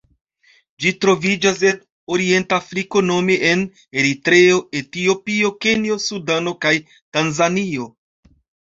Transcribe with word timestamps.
Ĝi 0.85 0.93
troviĝas 1.03 1.61
en 1.71 1.77
Orienta 2.15 2.59
Afriko 2.65 3.05
nome 3.11 3.37
en 3.51 3.63
Eritreo, 4.05 4.59
Etiopio, 4.83 5.55
Kenjo, 5.67 6.03
Sudano 6.09 6.59
kaj 6.67 6.77
Tanzanio. 6.99 7.93